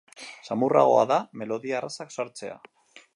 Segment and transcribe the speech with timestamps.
[0.47, 2.61] Samurragoa da melodia errazak sartzea.